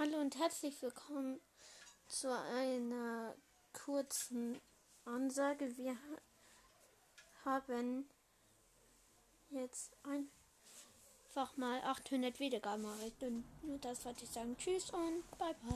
[0.00, 1.40] Hallo und herzlich willkommen
[2.06, 3.34] zu einer
[3.72, 4.60] kurzen
[5.04, 5.76] Ansage.
[5.76, 5.96] Wir
[7.44, 8.08] haben
[9.50, 14.56] jetzt einfach mal 800 Wiedergaben erreicht und nur das wollte ich sagen.
[14.56, 15.58] Tschüss und bye bye.